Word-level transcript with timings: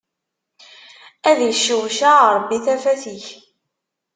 Ad 1.29 1.39
iccewceɛ 1.49 2.17
Ṛebbi 2.35 2.57
tafat 2.65 3.03
ik. 3.15 3.25